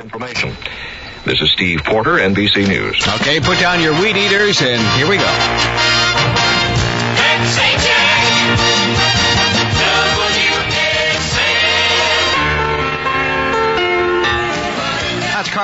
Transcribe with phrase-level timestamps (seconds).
[0.00, 0.56] Information.
[1.24, 3.06] This is Steve Porter, NBC News.
[3.06, 5.89] Okay, put down your weed eaters, and here we go.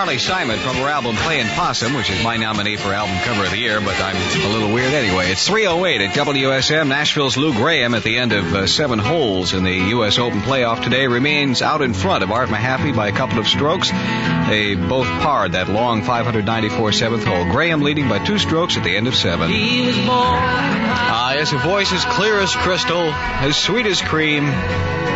[0.07, 3.51] Carly Simon from her album Playing Possum, which is my nominee for album cover of
[3.51, 5.33] the year, but I'm a little weird anyway.
[5.33, 6.87] It's 308 at WSM.
[6.87, 10.21] Nashville's Lou Graham at the end of uh, seven holes in the U.S.
[10.21, 13.91] Open playoff today remains out in front of Art Mahaffey by a couple of strokes.
[13.91, 17.45] They both parred that long 594 seventh hole.
[17.51, 19.51] Graham leading by two strokes at the end of seven.
[19.51, 20.07] He was born.
[20.09, 24.45] Ah, yes, a voice as clear as crystal, as sweet as cream,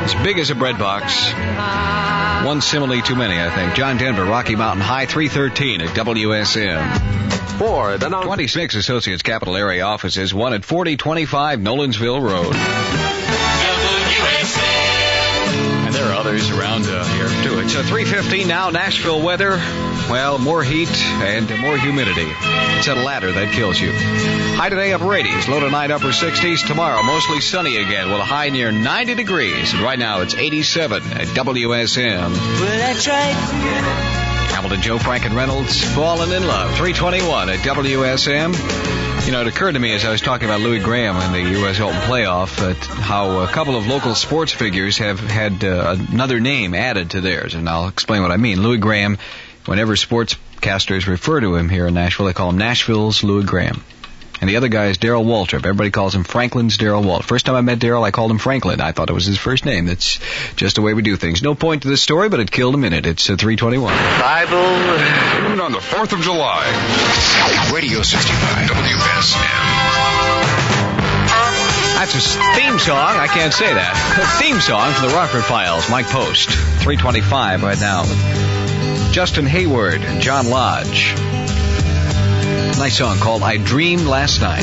[0.05, 1.33] as big as a bread box.
[2.47, 3.75] One simile too many, I think.
[3.75, 7.59] John Denver, Rocky Mountain High, 313 at WSM.
[7.59, 12.55] For the non- 26 Associates Capital Area offices, one at 4025 Nolensville Road.
[14.51, 15.87] WSM.
[15.87, 17.59] And there are others around uh, here, too.
[17.61, 19.59] It's uh, 315 now, Nashville weather.
[20.11, 20.91] Well, more heat
[21.23, 22.27] and more humidity.
[22.27, 23.93] It's a latter that kills you.
[23.93, 26.67] High today upper 80s, low tonight upper 60s.
[26.67, 29.73] Tomorrow mostly sunny again with a high near 90 degrees.
[29.73, 32.33] And right now it's 87 at WSM.
[32.35, 33.35] Well, I tried.
[34.51, 39.27] Hamilton, Joe Frank and Reynolds, Fallen in Love, 321 at WSM.
[39.27, 41.51] You know, it occurred to me as I was talking about Louis Graham in the
[41.61, 41.79] U.S.
[41.79, 46.75] Open playoff that how a couple of local sports figures have had uh, another name
[46.75, 48.61] added to theirs, and I'll explain what I mean.
[48.61, 49.19] Louis Graham,
[49.67, 53.83] whenever sportscasters refer to him here in Nashville, they call him Nashville's Louis Graham.
[54.41, 55.67] And the other guy is Darrell Waltrip.
[55.67, 57.25] Everybody calls him Franklin's Darrell Walt.
[57.25, 58.81] First time I met Darrell, I called him Franklin.
[58.81, 59.85] I thought it was his first name.
[59.85, 60.19] That's
[60.57, 61.43] just the way we do things.
[61.43, 63.05] No point to this story, but it killed a minute.
[63.05, 63.93] It's uh, 321.
[64.19, 64.57] Bible.
[65.45, 66.65] Even on the 4th of July.
[67.75, 69.91] Radio 65 WSM.
[72.01, 72.97] That's his theme song.
[72.97, 73.93] I can't say that.
[73.93, 75.91] A theme song for the Rockford Files.
[75.91, 76.49] Mike Post.
[76.49, 78.60] 325 right now.
[79.13, 81.15] Justin Hayward and John Lodge.
[82.79, 84.63] Nice song called I Dreamed Last Night.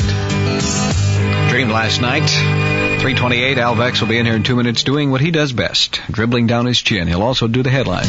[1.50, 2.26] Dreamed Last Night.
[2.28, 3.58] 328.
[3.58, 6.00] Al Vex will be in here in two minutes doing what he does best.
[6.10, 7.08] Dribbling down his chin.
[7.08, 8.06] He'll also do the headline.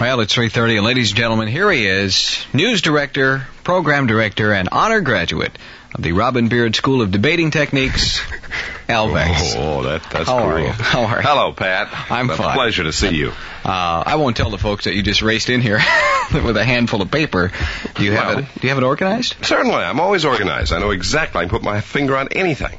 [0.00, 4.70] Well, it's 3.30, and ladies and gentlemen, here he is, news director, program director, and
[4.72, 5.52] honor graduate
[5.94, 8.20] of the Robin Beard School of Debating Techniques,
[8.88, 9.54] Al Vex.
[9.56, 10.50] Oh, that, that's How cool.
[10.50, 10.68] are you?
[10.68, 11.22] How are you?
[11.22, 11.88] Hello, Pat.
[12.10, 12.54] I'm a fine.
[12.54, 13.30] pleasure to see you.
[13.64, 15.78] Uh, I won't tell the folks that you just raced in here
[16.32, 17.52] with a handful of paper.
[17.94, 18.46] Do you have Well- it?
[18.54, 19.36] Do you have it organized?
[19.44, 20.72] Certainly, I'm always organized.
[20.72, 21.40] I know exactly.
[21.40, 22.78] I can put my finger on anything.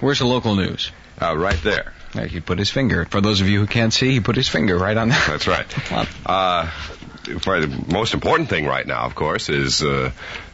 [0.00, 0.90] Where's the local news?
[1.20, 1.92] Uh, right there.
[2.12, 3.04] There, he put his finger.
[3.06, 5.26] For those of you who can't see, he put his finger right on that.
[5.26, 5.66] That's right.
[6.26, 6.70] Uh,
[7.24, 10.12] the most important thing right now, of course, is uh,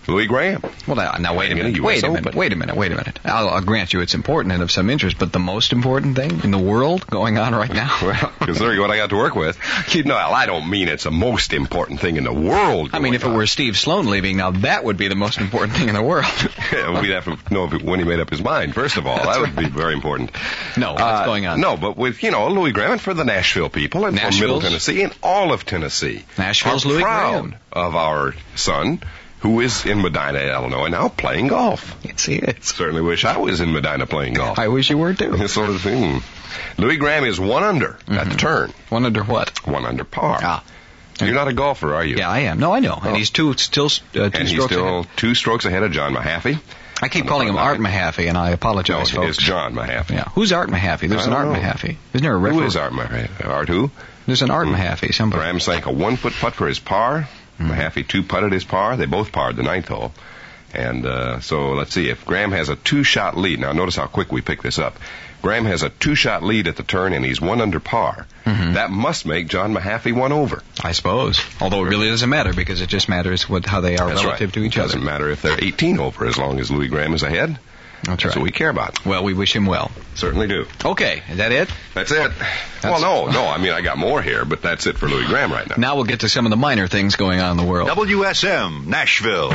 [0.08, 0.62] Louis Graham.
[0.86, 1.80] Well, now, now wait a minute.
[1.80, 2.26] Wait a minute.
[2.28, 2.38] Open.
[2.38, 2.76] Wait a minute.
[2.76, 3.18] Wait a minute.
[3.24, 6.40] I'll, I'll grant you it's important and of some interest, but the most important thing
[6.42, 7.98] in the world going on right now.
[8.02, 9.58] Well, considering what I got to work with,
[10.04, 12.90] no, well, I don't mean it's the most important thing in the world.
[12.92, 13.46] I mean, if it were.
[13.46, 16.24] Steve Sloan leaving, now that would be the most important thing in the world.
[16.72, 18.74] We'd have to know if when he made up his mind.
[18.74, 20.32] First of all, that would be very important.
[20.76, 21.60] No, what's Uh, going on?
[21.60, 24.60] No, but with you know Louis Graham and for the Nashville people and for Middle
[24.60, 27.56] Tennessee and all of Tennessee, Nashville's Louis proud Graham.
[27.72, 29.00] of our son
[29.42, 31.94] who is in Medinah, Illinois now playing golf.
[32.04, 32.66] It's is.
[32.66, 34.58] Certainly wish I was in Medinah playing golf.
[34.58, 35.36] I wish you were too.
[35.36, 36.22] This sort of thing.
[36.78, 39.66] Louis Graham is one under at the turn, One under what?
[39.66, 40.36] one under par.
[40.38, 40.46] Mm-hmm.
[40.46, 40.64] Ah.
[41.20, 42.16] You're not a golfer, are you?
[42.16, 42.58] Yeah, I am.
[42.58, 42.94] No, I know.
[42.94, 43.14] And Oh.
[43.14, 45.08] he's two still uh, two And he's strokes still ahead.
[45.16, 46.58] two strokes ahead of John Mahaffey.
[47.00, 49.30] I keep calling him Art Mahaffey, and I apologize, it folks.
[49.30, 50.12] is John Mahaffey.
[50.12, 51.08] Yeah, who's Art Mahaffey?
[51.08, 51.54] There's an Art know.
[51.54, 51.96] Mahaffey.
[52.12, 52.66] Isn't there a Who referee?
[52.66, 53.44] is Art Mahaffey?
[53.46, 53.90] Art who?
[54.26, 55.12] There's an Art Mahaffey.
[55.12, 55.42] Somebody.
[55.42, 57.28] Graham sank a one foot putt for his par.
[57.58, 58.96] Mahaffey two putted his par.
[58.96, 60.12] They both parred the ninth hole.
[60.74, 63.60] And uh, so let's see if Graham has a two shot lead.
[63.60, 64.96] Now notice how quick we pick this up.
[65.42, 68.26] Graham has a two shot lead at the turn and he's one under par.
[68.44, 70.62] That must make John Mahaffey one over.
[70.82, 71.40] I suppose.
[71.60, 74.48] Although it really doesn't matter because it just matters what how they are That's relative
[74.50, 74.54] right.
[74.54, 74.84] to each other.
[74.84, 77.58] it doesn't matter if they're 18 over as long as Louis Graham is ahead.
[78.04, 78.40] That's That's right.
[78.40, 79.04] what we care about.
[79.06, 79.92] Well, we wish him well.
[80.14, 80.66] Certainly do.
[80.84, 81.68] Okay, is that it?
[81.94, 82.32] That's it.
[82.82, 83.46] well, no, no.
[83.46, 85.76] I mean, I got more here, but that's it for Louis Graham right now.
[85.78, 87.88] Now we'll get to some of the minor things going on in the world.
[87.88, 89.50] WSM Nashville.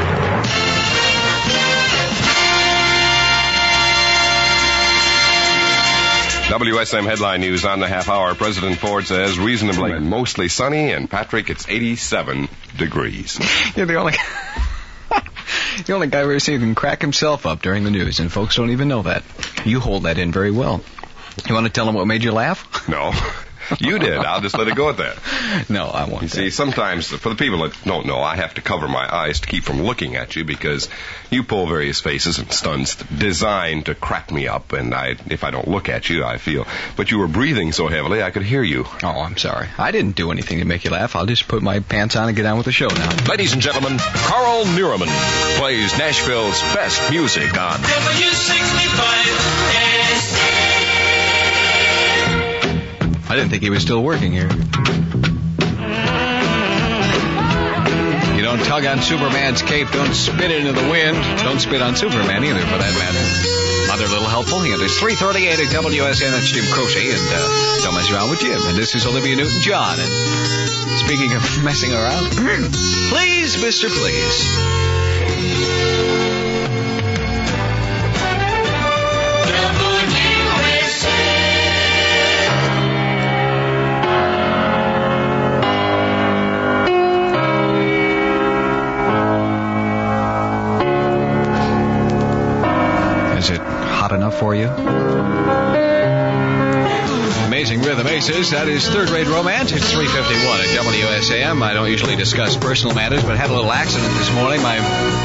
[6.47, 8.33] WSM headline news on the half hour.
[8.33, 12.47] President Ford says reasonably mostly sunny, and Patrick, it's 87
[12.77, 13.37] degrees.
[13.75, 14.13] You're the only
[15.85, 18.55] the only guy we've seen who can crack himself up during the news, and folks
[18.55, 19.23] don't even know that.
[19.65, 20.81] You hold that in very well.
[21.47, 22.87] You want to tell them what made you laugh?
[22.89, 23.13] No.
[23.79, 24.17] You did.
[24.17, 25.17] I'll just let it go at that.
[25.69, 26.23] No, I won't.
[26.23, 29.39] You see, sometimes for the people that don't know, I have to cover my eyes
[29.41, 30.87] to keep from looking at you because
[31.29, 35.51] you pull various faces and stunts designed to crack me up, and I, if I
[35.51, 36.65] don't look at you, I feel.
[36.95, 38.85] But you were breathing so heavily, I could hear you.
[39.03, 39.67] Oh, I'm sorry.
[39.77, 41.15] I didn't do anything to make you laugh.
[41.15, 43.25] I'll just put my pants on and get on with the show now.
[43.25, 45.09] Ladies and gentlemen, Carl Nuremberg
[45.57, 50.36] plays Nashville's best music on I
[53.37, 54.49] didn't think he was still working here.
[58.33, 61.17] You don't tug on Superman's cape, don't spit it into the wind.
[61.45, 63.93] Don't spit on Superman either, for that matter.
[63.93, 64.81] Other little helpful hint.
[64.81, 66.31] It's 338 at WSM.
[66.31, 67.37] That's Jim Croce and uh,
[67.85, 68.57] Don't Mess Around with Jim.
[68.57, 69.99] And this is Olivia Newton-John.
[69.99, 70.09] And
[71.05, 72.31] speaking of messing around,
[73.13, 73.87] please, Mr.
[73.87, 76.16] Please.
[94.39, 94.67] For you?
[97.47, 98.51] Amazing Rhythm Aces.
[98.51, 99.71] That is third grade romance.
[99.71, 101.63] It's 351 at WSM.
[101.63, 104.61] I don't usually discuss personal matters, but had a little accident this morning.
[104.61, 104.77] My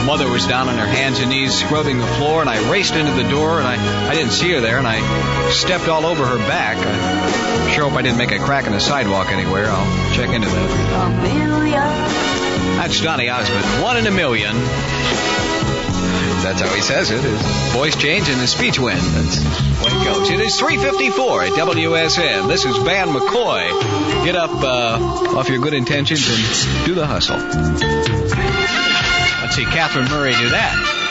[0.07, 3.13] mother was down on her hands and knees scrubbing the floor, and I raced into
[3.13, 6.39] the door, and I, I didn't see her there, and I stepped all over her
[6.49, 6.79] back.
[6.79, 9.67] I sure hope I didn't make a crack in the sidewalk anywhere.
[9.69, 10.69] I'll check into that.
[12.79, 13.83] That's Johnny Osmond.
[13.83, 14.57] One in a million.
[16.43, 17.21] That's how he says it.
[17.21, 18.97] His voice change and his speech win.
[18.97, 20.29] That's way goes.
[20.29, 22.49] It is 354 at WSM.
[22.49, 24.25] This is Van McCoy.
[24.25, 27.37] Get up uh, off your good intentions and do the hustle.
[29.43, 31.02] Let's see Kathryn Murray do that.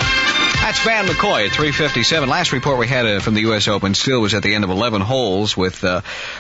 [0.72, 2.30] That's Van McCoy at 357.
[2.30, 3.68] Last report we had uh, from the U.S.
[3.68, 6.00] Open still was at the end of 11 holes with uh,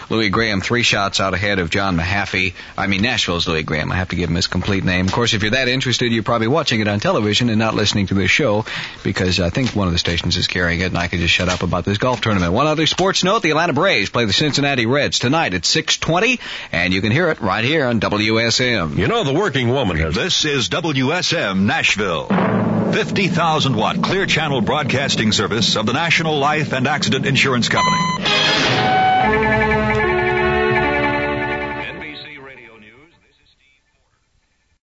[0.09, 2.53] Louis Graham three shots out ahead of John Mahaffey.
[2.77, 3.91] I mean, Nashville's Louis Graham.
[3.91, 5.07] I have to give him his complete name.
[5.07, 8.07] Of course, if you're that interested, you're probably watching it on television and not listening
[8.07, 8.63] to this show
[9.03, 11.49] because I think one of the stations is carrying it and I could just shut
[11.49, 12.53] up about this golf tournament.
[12.53, 16.39] One other sports note, the Atlanta Braves play the Cincinnati Reds tonight at 620
[16.71, 18.97] and you can hear it right here on WSM.
[18.97, 19.97] You know the working woman.
[20.13, 22.60] This is WSM Nashville.
[22.93, 27.97] 50,000 watt clear channel broadcasting service of the National Life and Accident Insurance Company.